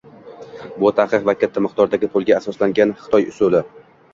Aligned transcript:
Bu 0.83 0.91
taqiq 0.99 1.27
va 1.27 1.35
katta 1.43 1.63
miqdordagi 1.67 2.09
pulga 2.15 2.35
asoslangan 2.41 2.95
Xitoy 3.05 3.29
usuli 3.35 3.63